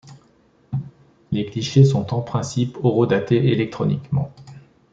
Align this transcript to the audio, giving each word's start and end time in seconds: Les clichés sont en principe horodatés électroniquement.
Les 1.31 1.45
clichés 1.45 1.85
sont 1.85 2.11
en 2.11 2.23
principe 2.23 2.79
horodatés 2.83 3.49
électroniquement. 3.51 4.33